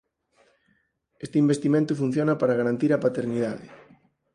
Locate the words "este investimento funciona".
1.25-2.33